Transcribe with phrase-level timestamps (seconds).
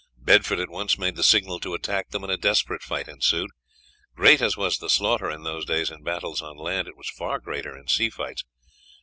[0.17, 3.51] Bedford at once made the signal to attack them, and a desperate fight ensued.
[4.15, 7.37] Great as was the slaughter in those days in battles on land, it was far
[7.37, 8.43] greater in sea fights.